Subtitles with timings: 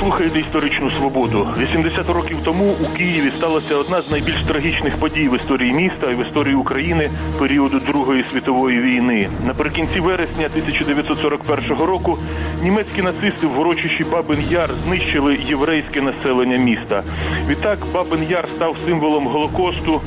[0.00, 1.48] слухаєте історичну свободу.
[1.58, 6.14] 80 років тому у Києві сталася одна з найбільш трагічних подій в історії міста і
[6.14, 9.28] в історії України періоду Другої світової війни.
[9.46, 12.18] Наприкінці вересня 1941 року
[12.62, 17.02] німецькі нацисти в урочищі Бабин Яр знищили єврейське населення міста.
[17.48, 20.00] Відтак Бабин Яр став символом голокосту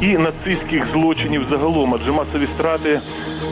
[0.00, 3.00] і нацистських злочинів загалом, адже масові страти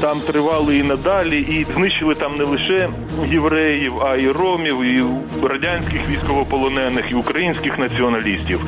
[0.01, 2.89] там тривали і надалі, і знищили там не лише
[3.27, 5.05] євреїв, а й ромів, і
[5.47, 8.61] радянських військовополонених, і українських націоналістів.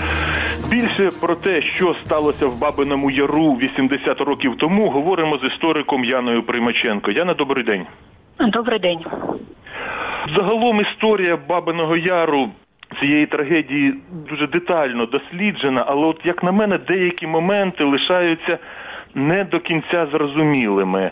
[0.70, 6.42] Більше про те, що сталося в Бабиному Яру 80 років тому, говоримо з істориком Яною
[6.42, 7.10] Примаченко.
[7.10, 7.86] Яна, добрий день.
[8.40, 8.98] Добрий день.
[10.36, 12.48] Загалом історія Бабиного Яру
[13.00, 13.94] цієї трагедії
[14.30, 18.58] дуже детально досліджена, але от як на мене, деякі моменти лишаються
[19.14, 21.10] не до кінця зрозумілими.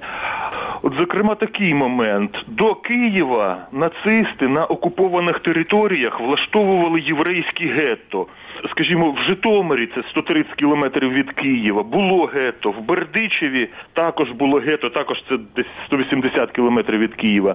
[0.82, 8.26] От, зокрема, такий момент до Києва нацисти на окупованих територіях влаштовували єврейські гетто.
[8.71, 11.82] Скажімо, в Житомирі це 130 кілометрів від Києва.
[11.82, 17.54] Було гетто в Бердичеві також було гетто, також це десь 180 кілометрів від Києва.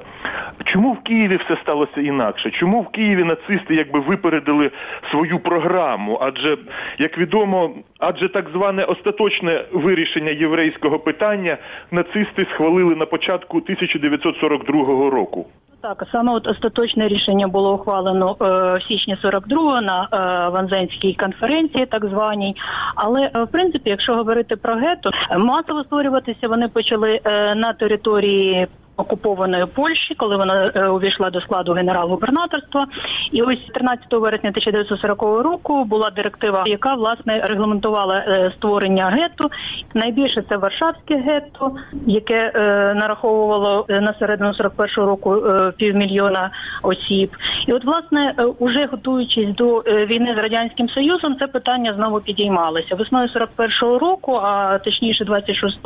[0.66, 2.52] Чому в Києві все сталося інакше?
[2.52, 4.72] Чому в Києві нацисти якби випередили
[5.12, 6.20] свою програму?
[6.22, 6.58] Адже
[6.98, 11.58] як відомо, адже так зване остаточне вирішення єврейського питання
[11.92, 15.48] нацисти схвалили на початку 1942 року.
[15.82, 18.46] Так, саме от остаточне рішення було ухвалено е,
[18.78, 22.56] в січні 42-го на е, Ванзенській конференції, так званій.
[22.96, 28.68] Але е, в принципі, якщо говорити про гетто, масово створюватися вони почали е, на території.
[28.98, 32.88] Окупованої Польщі, коли вона е, увійшла до складу генерал-губернаторства,
[33.32, 39.50] і ось 13 вересня 1940 року була директива, яка власне регламентувала е, створення гетто.
[39.94, 41.72] Найбільше це Варшавське гетто,
[42.08, 45.44] яке е, нараховувало е, на середину 41 року
[45.78, 46.52] півмільйона
[46.84, 47.36] осіб.
[47.68, 53.30] І от власне, уже готуючись до війни з радянським союзом, це питання знову підіймалося весною
[53.30, 55.80] 41 року, а точніше 26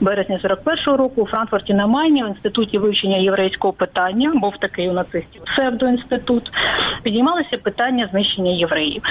[0.00, 4.92] березня 41 року у Франкфурті на Майні в інституті вивчення єврейського питання, був такий у
[4.92, 6.50] нацистів псевдоінститут,
[7.02, 9.02] підіймалося питання знищення євреїв.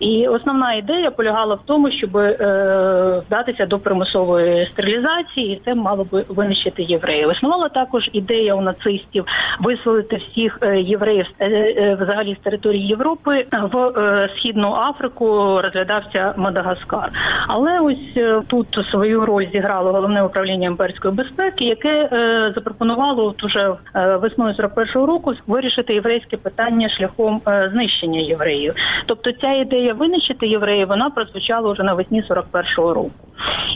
[0.00, 6.04] І основна ідея полягала в тому, щоб е, вдатися до примусової стерилізації, і це мало
[6.04, 7.32] би винищити євреїв.
[7.32, 9.24] Існувала також ідея у нацистів
[9.60, 15.26] виселити всіх е, євреїв е, е, взагалі з території Європи в е, східну Африку.
[15.64, 17.10] Розглядався Мадагаскар.
[17.48, 22.08] Але ось е, тут свою роль зіграло головне управління імперської безпеки, яке
[22.54, 28.74] запропонувало от уже весною 41-го року вирішити єврейське питання шляхом е, знищення євреїв.
[29.06, 33.10] Тобто ця ідея винищити євреїв вона прозвучала вже навесні 41-го року.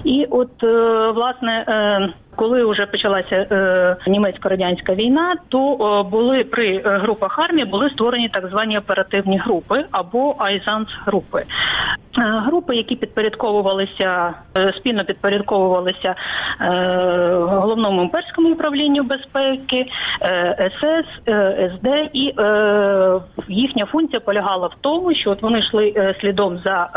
[0.05, 1.65] І от е, власне.
[1.69, 8.29] Е, коли вже почалася е, німецько-радянська війна, то е, були при групах армії були створені
[8.29, 11.45] так звані оперативні групи або айзанс групи.
[12.19, 16.15] Е, групи, які підпорядковувалися е, спільно підпорядковувалися
[16.61, 16.67] е,
[17.35, 19.87] головному імперському управлінню безпеки,
[20.59, 21.07] СС,
[21.75, 22.35] СД, і
[23.49, 26.91] їхня функція полягала в тому, що от вони йшли слідом за.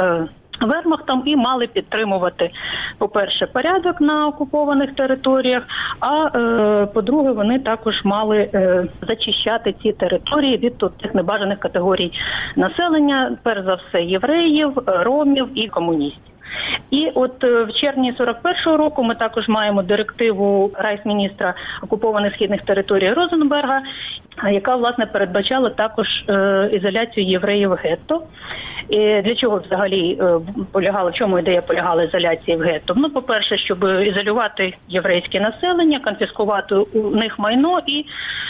[0.61, 2.51] Вермахтом і мали підтримувати,
[2.97, 5.63] по-перше, порядок на окупованих територіях.
[5.99, 12.11] А е, по-друге, вони також мали е, зачищати ці території від тут тих небажаних категорій
[12.55, 16.36] населення, перш за все, євреїв, ромів і комуністів.
[16.91, 23.13] І от е, в червні 41-го року ми також маємо директиву райсміністра окупованих східних територій
[23.13, 23.81] Розенберга,
[24.51, 28.23] яка власне передбачала також е, ізоляцію євреїв гетто.
[28.89, 30.39] І для чого взагалі е,
[30.71, 32.93] полягала, в чому ідея полягала ізоляції в гетто?
[32.97, 38.05] Ну, по-перше, щоб ізолювати єврейське населення, конфіскувати у них майно і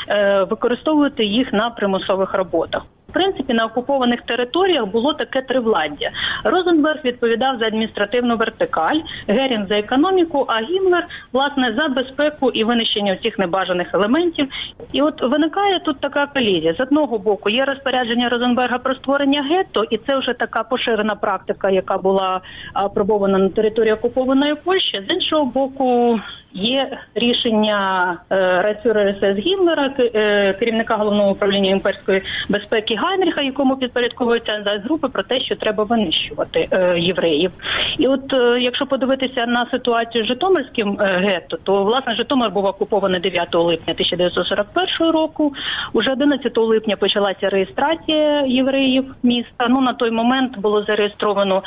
[0.10, 2.82] е, використовувати їх на примусових роботах.
[3.10, 6.12] В принципі, на окупованих територіях було таке тривладдя.
[6.44, 13.18] Розенберг відповідав за адміністративну вертикаль, Герін за економіку, а Гіммлер власне за безпеку і винищення
[13.24, 14.48] цих небажаних елементів.
[14.92, 16.74] І от виникає тут така колізія.
[16.74, 21.70] З одного боку є розпорядження Розенберга про створення гетто, і це вже така поширена практика,
[21.70, 22.42] яка була
[22.74, 25.04] апробована на території окупованої Польщі.
[25.10, 26.20] З іншого боку.
[26.58, 34.82] Є рішення е, райцюра РСС Гіммлера, е, керівника головного управління імперської безпеки Гайнріха, якому підпорядковується
[34.84, 37.52] групи про те, що треба винищувати е, євреїв.
[37.98, 43.56] І от якщо подивитися на ситуацію з Житомирським гетто, то власне Житомир був окупований 9
[43.56, 45.54] липня 1941 року.
[45.94, 49.68] Уже 11 липня почалася реєстрація євреїв міста.
[49.70, 51.64] Ну на той момент було зареєстровано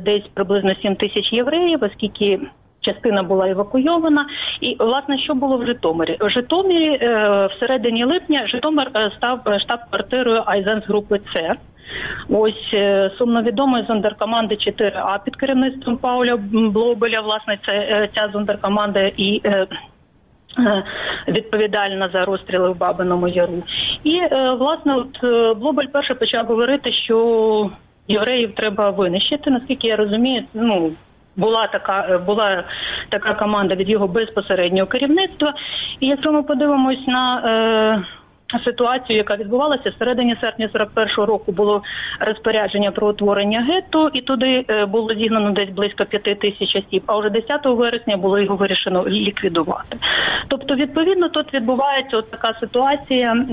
[0.00, 2.40] десь приблизно 7 тисяч євреїв, оскільки
[2.80, 4.26] Частина була евакуйована,
[4.60, 6.16] і власне що було в Житомирі?
[6.20, 7.06] В Житомирі е,
[7.46, 11.56] в середині липня Житомир е, став е, штаб-квартирою Айзенс групи С.
[12.28, 17.20] Ось е, сумновідомої зондеркоманди 4А під керівництвом Пауля Блобеля.
[17.20, 19.40] Власне, це е, ця зондеркоманда і.
[19.44, 19.66] е,
[20.58, 20.82] е,
[21.28, 23.62] Відповідальна за розстріли в Бабиному Яру,
[24.04, 27.70] і е, власне, от е, Блобель перше почав говорити, що
[28.08, 29.50] євреїв треба винищити.
[29.50, 30.92] Наскільки я розумію, ну
[31.36, 32.64] була така е, була
[33.08, 35.54] така команда від його безпосереднього керівництва.
[36.00, 41.82] І якщо ми подивимось на е, ситуацію, яка відбувалася в середині серпня 41-го року, було
[42.20, 47.02] розпорядження про утворення гетто, і туди е, було зігнано десь близько п'яти тисяч осіб.
[47.06, 49.96] А вже 10 вересня було його вирішено ліквідувати.
[50.48, 53.46] Тобто, відповідно, тут відбувається от така ситуація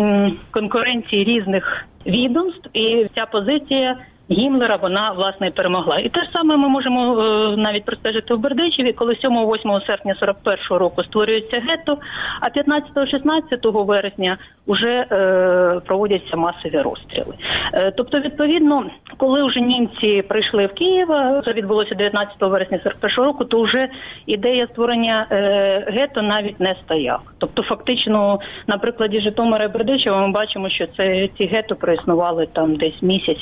[0.52, 3.96] конкуренції різних відомств, і ця позиція.
[4.32, 8.94] Гімлера вона власне перемогла, і те ж саме ми можемо е, навіть простежити в Бердичеві,
[8.94, 11.98] коли 7-8 серпня 41-го року створюється гетто,
[12.42, 14.38] а 15-16 вересня
[14.68, 17.34] вже е, проводяться масові розстріли.
[17.74, 18.86] Е, тобто, відповідно,
[19.18, 21.08] коли вже німці прийшли в Київ,
[21.46, 23.90] це відбулося 19 вересня 41-го року, то вже
[24.26, 27.20] ідея створення е, гетто навіть не стояла.
[27.38, 32.76] Тобто, фактично, на прикладі Житомира і Бердичева ми бачимо, що це ці гетто проіснували там
[32.76, 33.42] десь місяць.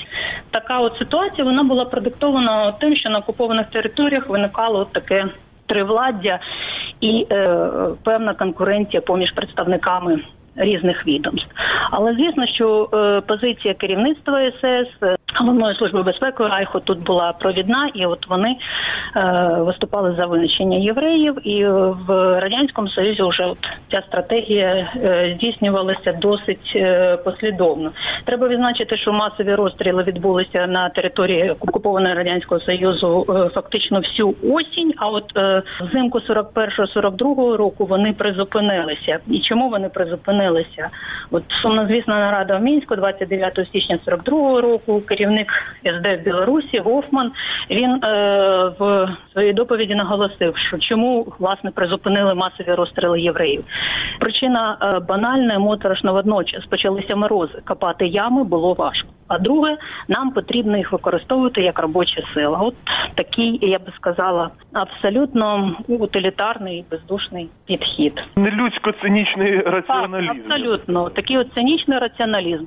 [0.51, 5.25] Така от ситуація вона була продиктована тим, що на окупованих територіях виникало от таке
[5.65, 6.39] тривладдя
[7.01, 7.69] і е,
[8.03, 10.21] певна конкуренція поміж представниками
[10.55, 11.49] різних відомств.
[11.91, 17.89] Але звісно, що е, позиція керівництва СС, е, головної служби безпеки Райху тут була провідна,
[17.93, 18.55] і от вони
[19.15, 21.47] е, виступали за винищення євреїв.
[21.47, 23.57] І в радянському союзі вже от
[23.91, 24.87] ця стратегія
[25.35, 26.77] здійснювалася досить
[27.23, 27.91] послідовно.
[28.25, 34.93] Треба відзначити, що масові розстріли відбулися на території окупованого радянського союзу фактично всю осінь.
[34.97, 35.31] А от
[35.81, 39.19] взимку 41-42 року вони призупинилися.
[39.27, 40.44] І чому вони призупинилися?
[41.31, 45.01] От сумнозвісна нарада в мінську 29 січня 42 року.
[45.07, 45.47] Керівник
[45.85, 47.31] СД Білорусі Гофман
[47.71, 48.07] він е,
[48.79, 53.63] в своїй доповіді наголосив, що чому власне призупинили масові розстріли євреїв.
[54.19, 56.65] Причина е, банальна, моторошна водночас.
[56.65, 57.61] Почалися морози.
[57.65, 59.07] Копати ями було важко.
[59.27, 59.77] А друге,
[60.07, 62.59] нам потрібно їх використовувати як робоча сила.
[62.61, 62.75] От
[63.15, 68.13] такий, я би сказала, абсолютно утилітарний бездушний підхід.
[68.35, 70.31] Нелюдсько-цинічний Так, раціоналізм.
[70.31, 72.65] абсолютно такий от цинічний раціоналізм.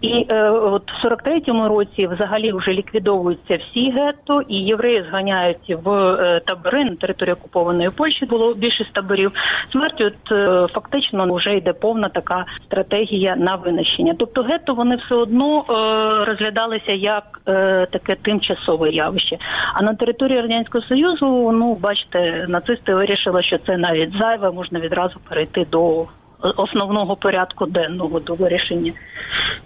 [0.00, 5.90] І е, от в 43-му році взагалі вже ліквідовуються всі гетто, і євреї зганяють в
[5.90, 8.26] е, табори на території окупованої Польщі.
[8.26, 9.32] Було більшість таборів.
[9.72, 14.14] Смерть от е, фактично вже йде повна така стратегія на винищення.
[14.18, 19.38] Тобто гетто вони все одно е, розглядалися як е, таке тимчасове явище.
[19.74, 25.20] А на території радянського союзу, ну бачите, нацисти вирішили, що це навіть зайве, можна відразу
[25.28, 26.06] перейти до
[26.42, 28.92] основного порядку денного до вирішення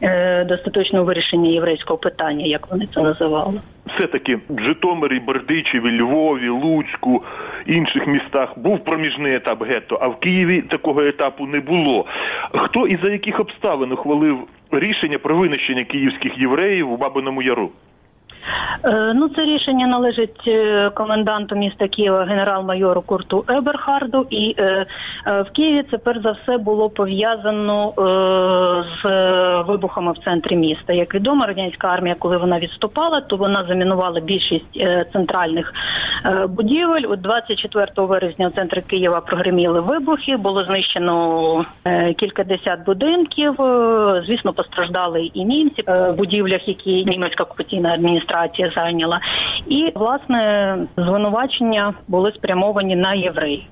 [0.03, 3.61] е, достаточного вирішення єврейського питання, як вони це називали.
[3.97, 7.23] Все-таки в Житомирі, Бердичеві, Львові, Луцьку,
[7.67, 12.07] інших містах був проміжний етап гетто, а в Києві такого етапу не було.
[12.53, 14.39] Хто і за яких обставин ухвалив
[14.79, 17.71] рішення про винищення київських євреїв у Бабиному Яру?
[18.85, 24.27] Е, Ну, це рішення належить е, коменданту міста Києва генерал-майору Курту Еберхарду.
[24.31, 24.87] І е,
[25.27, 27.93] в Києві це перш за все було пов'язано
[29.03, 29.09] з
[29.69, 30.93] вибухами в центрі міста.
[30.93, 35.73] Як відомо, радянська армія, коли вона відступала, то вона замінувала більшість центральних
[36.49, 37.05] будівель.
[37.09, 40.37] От 24 вересня у центрі Києва прогреміли вибухи.
[40.37, 41.65] Було знищено
[42.17, 43.55] кількадесят будинків.
[44.27, 48.34] Звісно, постраждали і німці в будівлях, які німецька окупаційна адміністрація
[48.77, 49.21] зайняла.
[49.69, 53.63] І власне звинувачення були спрямовані на євреїв.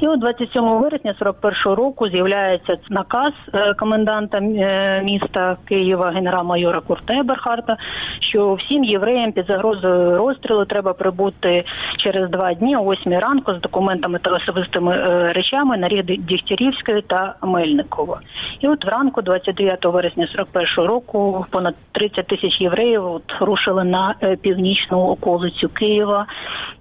[0.00, 7.14] І от 27 вересня 41 року з'являється наказ е, коменданта е, міста Києва генерал-майора Курта
[7.14, 7.76] Еберхарта,
[8.20, 11.64] що всім євреям під загрозою розстрілу треба прибути
[11.98, 17.02] через два дні о 8 ранку з документами та особистими е, речами на ряди Дігтярівської
[17.02, 18.20] та Мельникова.
[18.60, 24.98] І от вранку, 29 вересня 41 року, понад 30 тисяч євреїв от рушили на північну
[24.98, 26.26] околицю Києва.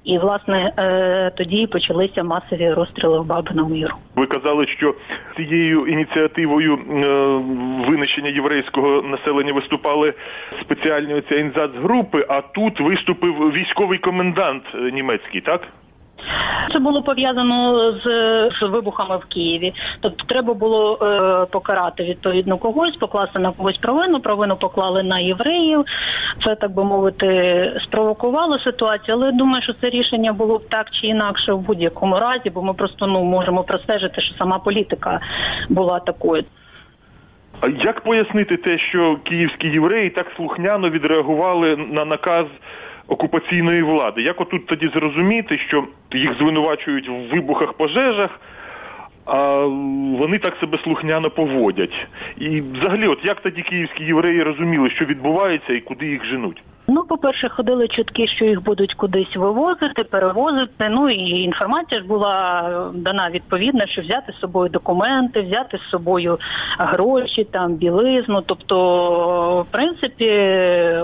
[0.03, 0.71] І власне
[1.37, 3.93] тоді почалися масові розстріли в бабину міру.
[4.15, 4.95] Ви казали, що
[5.35, 6.79] цією ініціативою е,
[7.89, 10.13] винищення єврейського населення виступали
[10.61, 15.61] спеціальні оця інзацгрупи, а тут виступив військовий комендант е, німецький, так?
[16.73, 18.03] Це було пов'язано з,
[18.59, 19.73] з вибухами в Києві.
[19.99, 24.19] Тобто треба було е, покарати відповідно когось, покласти на когось провину.
[24.19, 25.85] Провину поклали на євреїв.
[26.45, 29.15] Це так би мовити спровокувало ситуацію.
[29.17, 32.61] Але я думаю, що це рішення було б так чи інакше в будь-якому разі, бо
[32.61, 35.19] ми просто ну можемо простежити, що сама політика
[35.69, 36.43] була такою.
[37.61, 42.45] А як пояснити те, що київські євреї так слухняно відреагували на наказ
[43.07, 44.21] окупаційної влади?
[44.21, 45.83] Як отут тоді зрозуміти, що
[46.13, 48.39] їх звинувачують в вибухах, пожежах,
[49.25, 49.65] а
[50.19, 52.07] вони так себе слухняно поводять?
[52.37, 56.63] І взагалі, от як тоді київські євреї розуміли, що відбувається і куди їх женуть?
[56.87, 60.89] Ну, по-перше, ходили чутки, що їх будуть кудись вивозити, перевозити.
[60.89, 66.39] Ну і інформація ж була дана відповідна, що взяти з собою документи, взяти з собою
[66.79, 68.41] гроші, там білизну.
[68.41, 70.29] Тобто, в принципі,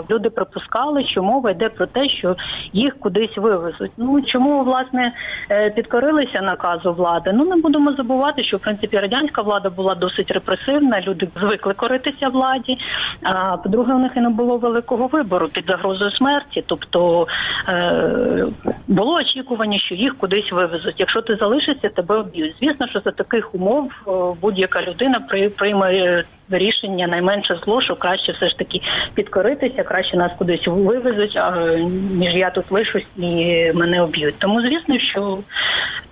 [0.09, 2.35] люди припускали, що мова йде про те, що
[2.73, 3.91] їх кудись вивезуть.
[3.97, 5.13] Ну чому власне
[5.51, 7.31] е, підкорилися наказу влади?
[7.33, 11.01] Ну не будемо забувати, що в принципі радянська влада була досить репресивна.
[11.01, 12.77] Люди звикли коритися владі.
[13.23, 16.63] А по-друге, у них і не було великого вибору загрозою смерті.
[16.67, 17.27] Тобто
[17.69, 18.45] е,
[18.87, 20.99] було очікування, що їх кудись вивезуть.
[20.99, 22.55] Якщо ти залишишся, тебе вб'ють.
[22.61, 24.11] Звісно, що за таких умов е,
[24.41, 28.81] будь-яка людина при- прийме рішення найменше зло, що краще все ж таки
[29.13, 31.75] підкоритися, краще нас кудись вивезуть, а,
[32.13, 34.35] ніж я тут лишусь і мене вб'ють.
[34.39, 35.39] Тому звісно, що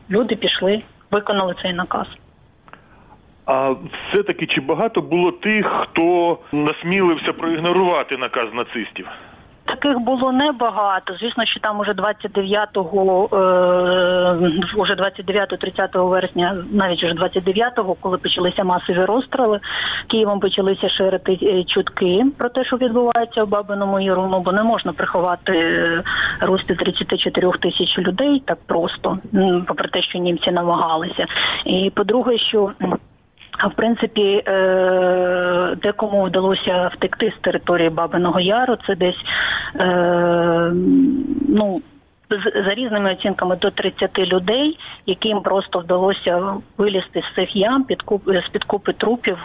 [0.09, 2.07] люди пішли, виконали цей наказ.
[3.45, 3.75] А
[4.11, 9.07] все-таки чи багато було тих, хто насмілився проігнорувати наказ нацистів?
[9.81, 11.13] Таких було небагато.
[11.19, 13.37] Звісно, що там уже 29-го, е,
[14.77, 19.59] уже 29-30 вересня, навіть вже 29-го, коли почалися масові розстріли,
[20.07, 24.41] Києвом почалися ширити е, чутки про те, що відбувається в Бабиному Яру.
[24.45, 26.03] Бо не можна приховати е,
[26.39, 29.17] рости 34 тисяч людей так просто,
[29.67, 31.25] попри те, що німці намагалися.
[31.65, 32.71] І по-друге, що
[33.67, 39.23] в принципі, е, декому вдалося втекти з території Бабиного Яру, це десь
[39.75, 40.71] е,
[41.49, 41.81] ну.
[42.65, 47.83] За різними оцінками до 30 людей, яким просто вдалося вилізти з цих ям
[48.27, 49.37] з під купи трупів.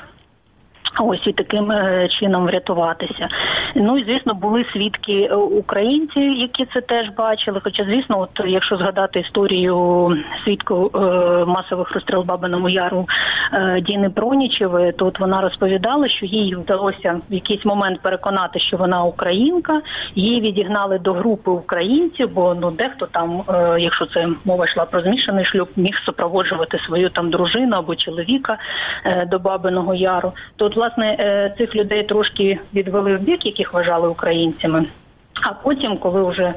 [1.01, 3.29] Ось і таким е, чином врятуватися.
[3.75, 7.61] Ну і звісно, були свідки е, українці, які це теж бачили.
[7.65, 10.09] Хоча, звісно, от якщо згадати історію
[10.45, 10.99] свідку е,
[11.45, 13.07] масових розстріл Бабиному Яру
[13.53, 18.77] е, Діни Бронічевої, то от вона розповідала, що їй вдалося в якийсь момент переконати, що
[18.77, 19.83] вона українка.
[20.15, 25.01] Її відігнали до групи українців, бо ну дехто там, е, якщо це мова йшла про
[25.01, 28.59] змішаний шлюб, міг супроводжувати свою там дружину або чоловіка
[29.05, 30.33] е, до Бабиного Яру.
[30.57, 34.87] То власне е, цих людей трошки відвели в бік, яких вважали українцями.
[35.43, 36.55] А потім, коли вже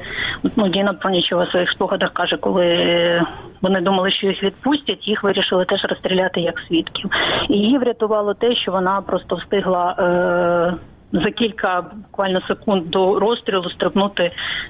[0.56, 3.22] ну Діна Пронічева в своїх спогадах каже, коли е,
[3.62, 7.10] вони думали, що їх відпустять, їх вирішили теж розстріляти як свідків.
[7.48, 9.96] І її врятувало те, що вона просто встигла.
[9.98, 10.74] Е-
[11.12, 14.22] за кілька буквально секунд до розстрілу стрибнути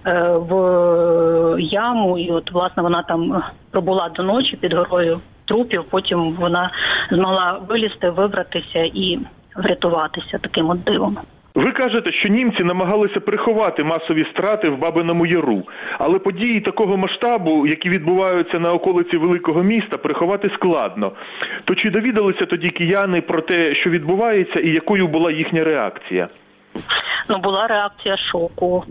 [0.06, 5.84] е, в яму, і от власне вона там пробула до ночі під горою трупів.
[5.90, 6.70] Потім вона
[7.10, 9.18] змогла вилізти, вибратися і
[9.58, 11.18] врятуватися таким от дивом.
[11.54, 15.62] Ви кажете, що німці намагалися приховати масові страти в Бабиному Яру,
[15.98, 21.12] але події такого масштабу, які відбуваються на околиці великого міста, приховати складно.
[21.64, 26.28] То чи довідалися тоді кияни про те, що відбувається, і якою була їхня реакція?
[27.28, 28.84] Ну була реакція шоку.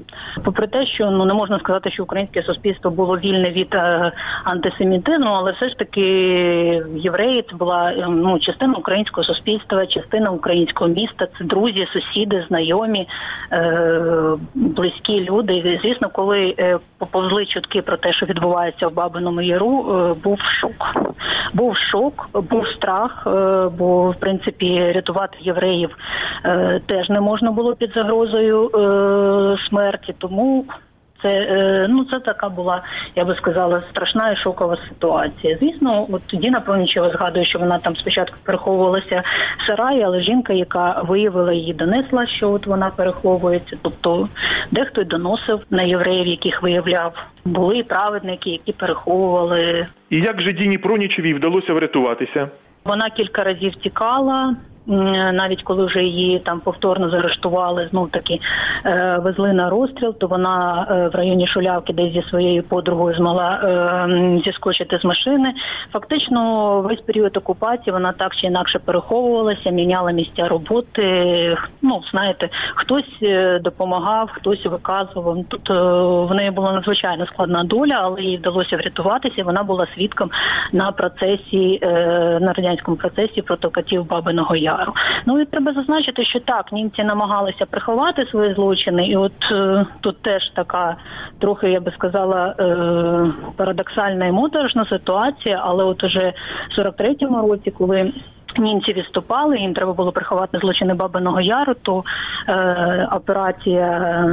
[0.43, 4.11] Попри те, що ну не можна сказати, що українське суспільство було вільне від е,
[4.43, 6.01] антисемітизму, але все ж таки
[6.95, 11.27] євреї це була е, ну частина українського суспільства, частина українського міста.
[11.37, 13.07] Це друзі, сусіди, знайомі,
[13.51, 15.53] е, близькі люди.
[15.53, 20.39] І, звісно, коли е, поповзли чутки про те, що відбувається в Бабиному Яру, е, був
[20.41, 20.95] шок.
[21.53, 23.21] Був шок, був страх,
[23.77, 25.89] бо в принципі рятувати євреїв
[26.85, 30.15] теж не можна було під загрозою е, смерті.
[30.17, 30.65] Тому
[31.21, 32.81] це е, ну це така була,
[33.15, 35.57] я би сказала, страшна і шокова ситуація.
[35.61, 39.23] Звісно, от Діна Пронічева згадує, що вона там спочатку переховувалася
[39.59, 43.77] в сараї, але жінка, яка виявила її, донесла, що от вона переховується.
[43.81, 44.29] Тобто
[44.71, 47.13] дехто й доносив на євреїв, яких виявляв.
[47.45, 49.87] Були праведники, які переховували.
[50.09, 52.49] І як же Діні Пронічевій вдалося врятуватися?
[52.85, 54.55] Вона кілька разів тікала.
[54.87, 58.39] Навіть коли вже її там повторно заарештували, знов таки
[58.85, 63.59] е, везли на розстріл, то вона е, в районі Шулявки, десь зі своєю подругою змогла
[63.63, 65.53] е, зіскочити з машини.
[65.93, 71.57] Фактично, весь період окупації вона так чи інакше переховувалася, міняла місця роботи.
[71.81, 75.37] Ну знаєте, хтось допомагав, хтось виказував.
[75.47, 75.69] Тут
[76.29, 79.43] в неї була надзвичайно складна доля, але їй вдалося врятуватися.
[79.43, 80.29] Вона була свідком
[80.71, 81.79] на процесі
[82.41, 84.93] на радянському процесі проти катів Бабиного Яру удару.
[85.25, 90.21] Ну і треба зазначити, що так німці намагалися приховати свої злочини, і от е, тут
[90.21, 90.95] теж така
[91.39, 92.73] трохи, я би сказала, е,
[93.55, 96.33] парадоксальна і моторошна ситуація, але от уже
[96.69, 98.13] в 43-му році, коли
[98.59, 102.03] Німці відступали, їм треба було приховати злочини Бабиного Яру, то
[102.47, 104.25] е, операція.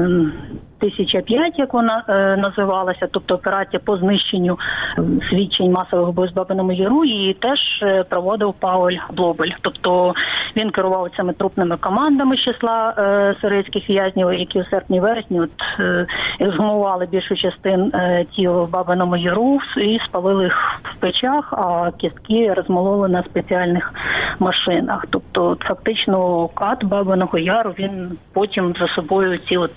[0.85, 4.59] 1005, як вона е, називалася, тобто операція по знищенню
[4.99, 9.51] е, свідчень масових вбивств Бабиному Яру, її теж е, проводив Пауль Блобель.
[9.61, 10.15] Тобто
[10.57, 15.51] він керував цими трупними командами з числа е, сирійських в'язнів, які у серпні вересні от
[15.81, 16.07] е,
[16.41, 23.09] згумували більшу частину е, тіл Бабиному Яру і спалили їх в печах, а кістки розмололи
[23.09, 23.95] на спеціальних
[24.39, 25.05] машинах.
[25.11, 29.71] Тобто, фактично, кат Бабиного Яру він потім за собою ці от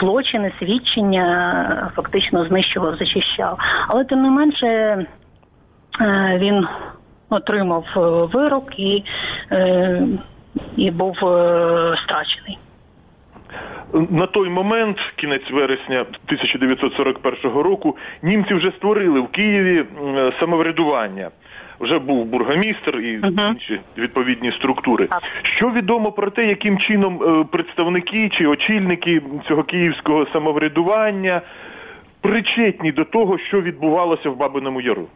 [0.00, 3.58] злочини, свідчення фактично знищував, зачищав.
[3.88, 5.06] Але тим не менше е,
[6.40, 6.66] він
[7.30, 8.00] отримав е,
[8.36, 9.04] вирок і,
[9.52, 10.02] е,
[10.76, 11.16] і був
[12.04, 12.58] страчений.
[14.10, 19.84] На той момент, кінець вересня 1941 року, німці вже створили в Києві
[20.40, 21.30] самоврядування
[21.80, 25.08] вже був бургомістр і uh інші відповідні структури.
[25.42, 31.40] Що відомо про те, яким чином е, представники чи очільники цього київського самоврядування
[32.20, 35.06] причетні до того, що відбувалося в Бабиному Яру?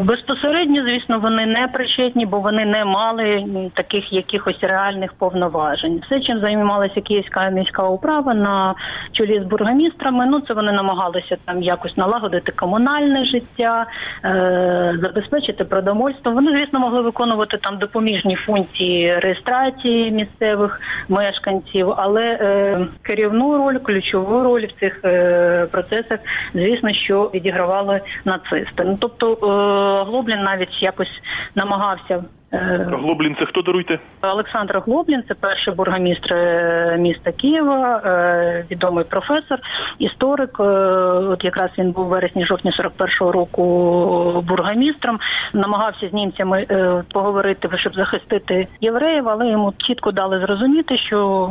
[0.00, 6.02] Безпосередньо, звісно, вони не причетні, бо вони не мали таких якихось реальних повноважень.
[6.06, 8.74] Все, чим займалася Київська міська управа на
[9.12, 13.86] чолі з бургомістрами, ну це вони намагалися там якось налагодити комунальне життя,
[14.24, 16.32] е- забезпечити продовольство.
[16.32, 24.42] Вони, звісно, могли виконувати там допоміжні функції реєстрації місцевих мешканців, але е- керівну роль, ключову
[24.42, 26.18] роль в цих е- процесах,
[26.54, 28.84] звісно, що відігравали нацисти.
[28.84, 29.32] Ну тобто.
[29.32, 31.20] Е- Глоблін навіть якось
[31.54, 32.24] намагався.
[32.52, 33.98] Е, Глоблін це хто даруйте?
[34.22, 39.58] Олександр Глоблін, це перший бургомістр е, міста Києва, е, відомий професор,
[39.98, 40.60] історик.
[40.60, 45.18] От якраз він був вересні жовтні 41-го року бургомістром.
[45.52, 46.66] Намагався з німцями
[47.12, 51.50] поговорити, щоб захистити євреїв, але йому чітко дали зрозуміти, що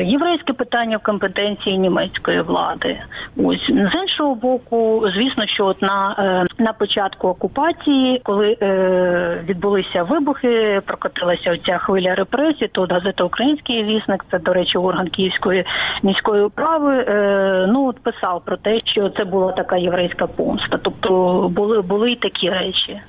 [0.00, 2.98] єврейське питання в компетенції німецької влади.
[3.36, 10.02] Ось з іншого боку, звісно, що от на е, на початку окупації, коли е, відбулися
[10.02, 15.64] вибухи, прокотилася оця хвиля репресій, то газета Український вісник, це до речі, орган Київської
[16.02, 17.04] міської управи.
[17.08, 21.10] Е, ну от писав про те, що це була така єврейська помста, тобто
[21.52, 23.00] були були й такі речі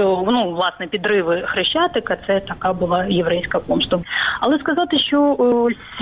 [0.00, 4.00] що ну власне підриви хрещатика це така була єврейська помста.
[4.40, 5.36] Але сказати, що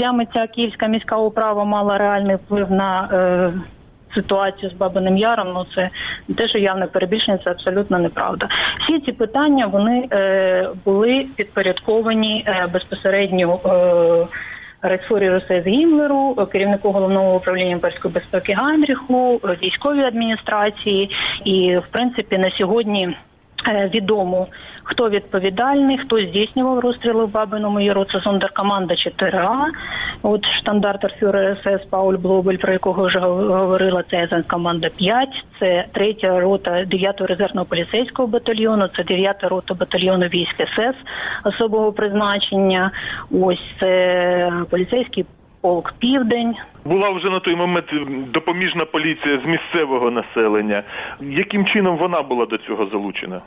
[0.00, 3.52] саме ця київська міська управа мала реальний вплив на е,
[4.14, 5.90] ситуацію з Бабиним Яром, ну це
[6.36, 8.48] те, що явне перебільшення, це абсолютно неправда.
[8.80, 13.60] Всі ці питання вони е, були підпорядковані е, безпосередньо.
[13.64, 14.26] Е,
[14.82, 21.10] Рейсфорі Росез Гімлеру, керівнику головного управління імперської безпеки Гайнріху, військовій адміністрації,
[21.44, 23.37] і в принципі на сьогодні Е,
[23.74, 24.46] відомо,
[24.82, 28.04] хто відповідальний, хто здійснював розстріли в Бабиному Яру.
[28.04, 29.64] Це зондеркоманда 4А.
[30.22, 31.14] От штандартер
[31.62, 35.28] СС Пауль Блобель, про якого вже говорила, це команда 5,
[35.60, 40.96] це третя рота 9-го резервного поліцейського батальйону, це 9-та рота батальйону військ СС
[41.44, 42.90] особого призначення.
[43.30, 45.26] Ось це поліцейський
[45.60, 46.54] полк Південь.
[46.84, 47.86] Була вже на той момент
[48.32, 50.82] допоміжна поліція з місцевого населення.
[51.20, 53.40] Яким чином вона була до цього залучена?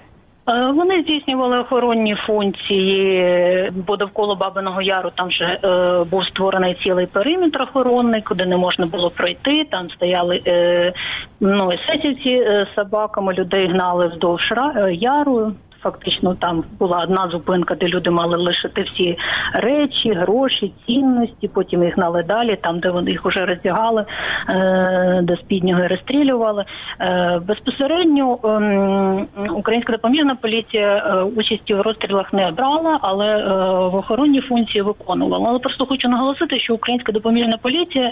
[0.50, 7.06] Е, вони здійснювали охоронні функції, бо довкола Бабиного Яру там вже е, був створений цілий
[7.06, 9.68] периметр охоронний, куди не можна було пройти.
[9.72, 10.94] Там стояли е,
[11.40, 17.76] ну, есесівці е, з собаками, людей гнали вздовж е, яру фактично там була одна зупинка,
[17.76, 19.18] де люди мали лишити всі
[19.54, 21.48] речі, гроші, цінності.
[21.48, 24.06] Потім їх гнали далі, там де вони їх вже роздягали,
[24.50, 26.66] е, до спіднього і розстрілювали.
[27.00, 33.44] Е, безпосередньо ем, українська допоміжна поліція е, участі в розстрілах не брала, але
[33.90, 35.50] в охоронні функції виконувала.
[35.50, 38.12] Але просто хочу наголосити, що українська допоміжна поліція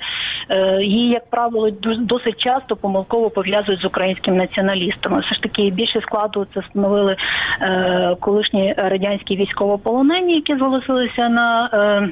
[0.82, 5.20] її, як правило, досить часто помилково пов'язують з українським націоналістами.
[5.20, 7.16] Все ж таки більше складу це становили
[8.20, 12.10] колишні радянські військовополонені, які зголосилися на е,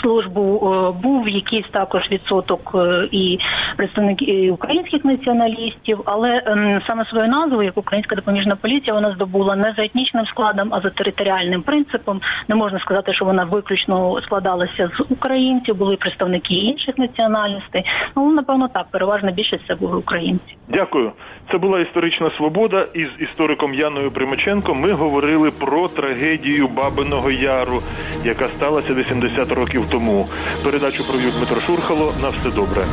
[0.00, 3.38] службу е, був якийсь також відсоток е, і
[3.76, 9.74] представників українських націоналістів, але ем, саме свою назву, як українська допоміжна поліція, вона здобула не
[9.76, 12.20] за етнічним складом, а за територіальним принципом.
[12.48, 17.84] Не можна сказати, що вона виключно складалася з українців, були представники інших національностей.
[18.16, 20.56] Ну напевно так, переважна більшість це були українці.
[20.68, 21.12] Дякую.
[21.52, 22.86] Це була історична свобода.
[22.94, 27.82] Із істориком Яною Примаченко ми говорили про трагедію Бабиного Яру,
[28.24, 30.28] яка сталася 80 років тому.
[30.62, 32.12] Передачу провів Дмитро Шурхало.
[32.22, 32.84] На все добре.